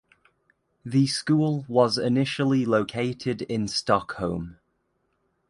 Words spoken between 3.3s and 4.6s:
in Stockholm.